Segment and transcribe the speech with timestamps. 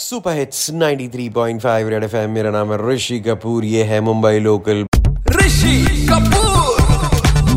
[0.00, 4.86] Super hits 93.5 red FM मेरा नाम है ऋषि कपूर, ये है मुंबई लोकल।
[5.36, 6.49] ऋषि कपूर!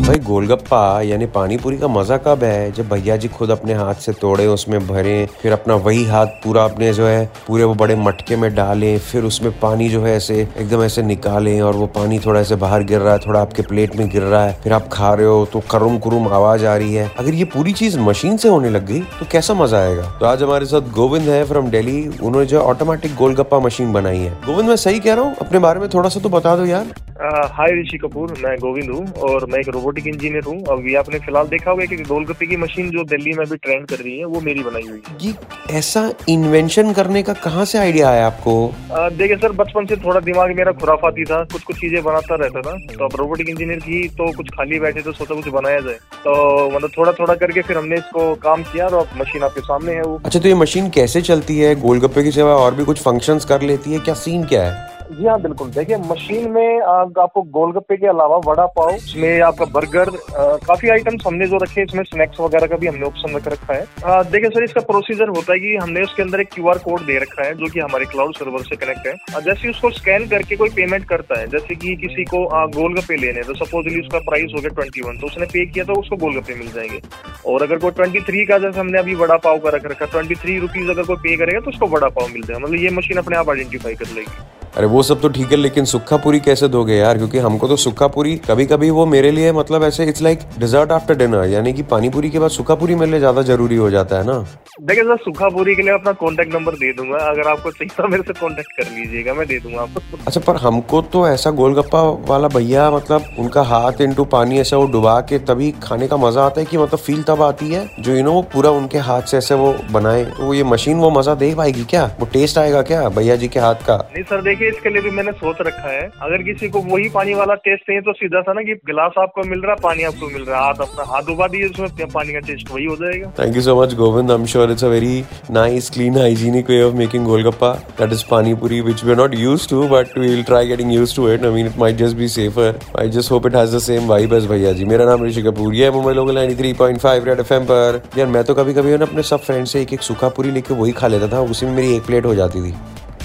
[0.04, 2.72] भाई गोलगप्पा यानी पानी पूरी का मज़ा कब है?
[2.72, 6.64] जब भैया जी खुद अपने हाथ से तोड़े, उसमें भरे, फिर अपना वही हाथ पूरा
[6.64, 10.40] अपने जो है, पूरे वो बड़े मटके में डालें, फिर उसमें पानी जो है ऐसे
[10.40, 13.96] एकदम ऐसे निकालें और वो पानी थोड़ा ऐसे बाहर गिर रहा है, थोड़ा आपके प्लेट
[13.96, 16.94] में गिर रहा है, फिर आप खा रहे हो तो करुम कुरुम आवाज़ आ रही
[16.94, 20.10] है। अगर ये पूरी चीज़ मशीन से होने लग गई तो कैसा मज़ा आएगा?
[20.20, 24.32] तो आज हमारे साथ गोविंद है फ्रॉम डेली उन्होंने जो ऑटोमेटिक गोलगप्पा मशीन बनाई है।
[24.46, 25.34] गोविंद, मैं सही कह रहा हूँ?
[25.36, 29.22] अपने बारे में थोड़ा सा तो बता दो यार। हाय ऋषि कपूर मैं गोविंद हूँ
[29.24, 32.90] और मैं एक रोबोटिक इंजीनियर हूँ। अभी आपने फ़िलहाल देखा होगा कि गोलगप्पे की मशीन
[32.90, 35.34] जो दिल्ली में अभी ट्रेंड कर रही है वो मेरी बनाई हुई है। ये
[35.78, 38.54] ऐसा इन्वेंशन करने का कहाँ से आइडिया आया आपको?
[38.90, 42.76] देखिए सर बचपन से थोड़ा दिमाग मेरा खुराफाती था कुछ कुछ चीज़ें बनाता रहता था।
[42.88, 46.70] तो अब रोबोटिक इंजीनियर की तो कुछ खाली बैठे तो सोचा कुछ बनाया जाए। तो
[46.70, 50.20] मतलब थोड़ा थोड़ा करके फिर हमने इसको काम किया और मशीन आपके सामने है वो।
[50.24, 51.74] अच्छा तो ये मशीन कैसे चलती है?
[51.80, 53.98] गोलगप्पे की सिवा और भी कुछ फ़ंक्शंस कर लेती है?
[54.00, 54.93] क्या सीन क्या है?
[55.14, 59.64] जी हाँ बिल्कुल। देखिए मशीन में आप, आपको गोलगप्पे के अलावा वड़ा पाव इसमें आपका
[59.74, 63.46] बर्गर आ, काफ़ी आइटम्स हमने जो रखे इसमें स्नैक्स वगैरह का भी हमने ऑप्शन रख
[63.48, 67.04] रखा है। देखिए सर इसका प्रोसीजर होता है कि हमने उसके अंदर एक क्यूआर कोड
[67.06, 70.56] दे रखा है जो कि हमारे क्लाउड सर्वर से कनेक्ट है। जैसे उसको स्कैन करके
[70.56, 74.60] कोई पेमेंट करता है जैसे कि किसी को गोलगप्पे लेने तो सपोजली उसका प्राइस हो
[74.60, 77.00] गया ट्वेंटी वन तो उसने पे किया तो उसको गोलगप्पे मिल जाएँगे।
[77.46, 80.34] और अगर कोई ट्वेंटी थ्री का जैसे हमने अभी वड़ा पाव का रख रखा ट्वेंटी
[80.42, 83.18] थ्री रुपीज़ अगर कोई पे करेगा तो उसको वड़ा पाव मिल जाएगा। मतलब ये मशीन
[83.18, 86.68] अपने आप आइडेंटिफाई कर लेगी। अरे वो सब तो ठीक है लेकिन सुखा पूरी कैसे
[86.68, 87.18] दोगे यार?
[87.18, 90.92] क्योंकि हमको तो सुखा पूरी कभी कभी वो मेरे लिए मतलब ऐसे it's like dessert
[90.92, 93.90] after dinner यानी कि पानी पूरी के बाद सुखा पूरी मेरे लिए ज़्यादा ज़रूरी हो
[93.90, 94.38] जाता है ना?
[94.82, 98.08] देखिए सर सुखा पूरी के लिए अपना कॉन्टेक्ट नंबर दे दूँगा। अगर आपको चाहिए तो
[98.08, 102.02] मेरे से कॉन्टेक्ट कर लीजिएगा मैं दे दूँगा आपको। अच्छा पर हमको तो ऐसा गोलगप्पा
[102.28, 106.46] वाला भैया मतलब उनका हाथ इंटू पानी ऐसा वो डुबा के तभी खाने का मज़ा
[106.46, 109.36] आता है कि मतलब फील तब आती है जो यू नो पूरा उनके हाथ से
[109.38, 112.04] ऐसे वो बनाए। तो ये मशीन वो मज़ा दे पाएगी क्या?
[112.20, 113.96] वो टेस्ट आएगा क्या भैया जी के हाथ का?
[114.12, 117.34] नहीं सर देखिए इसके लिए भी मैंने सोच रखा है। अगर किसी को वही पानी
[117.34, 120.42] वाला टेस्ट चाहिए तो सीधा सा ना कि गिलास आपको मिल रहा, पानी आपको मिल
[120.42, 123.62] रहा। हाथ अपना हाथ डुबा दीजिए, उसमें पानी का टेस्ट वही हो जाएगा। Thank you
[123.62, 127.24] so much Govind I am sure it's a very nice clean hygienic way of making
[127.26, 130.66] golgappa that is pani puri which we are not used to but we will try
[130.66, 133.56] getting used to it I mean it might just be safer I just hope it
[133.56, 137.24] has the same vibe as bhaiya ji मेरा नाम ऋषि कपूर। ये Mumbai local 93.5
[137.24, 140.02] red FM पर। यार, मैं तो कभी कभी ना, अपने सब फ्रेंड से एक एक
[140.02, 142.74] सूखा पूरी लेके वही खा लेता था। उसी में मेरी एक प्लेट हो जाती थी।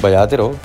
[0.03, 0.55] बजाते रहो।